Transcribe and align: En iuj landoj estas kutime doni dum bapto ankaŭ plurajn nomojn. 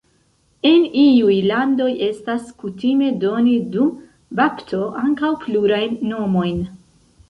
En 0.69 0.85
iuj 1.01 1.35
landoj 1.51 1.91
estas 2.07 2.49
kutime 2.65 3.13
doni 3.27 3.55
dum 3.77 3.95
bapto 4.43 4.85
ankaŭ 5.07 5.35
plurajn 5.49 5.99
nomojn. 6.13 6.63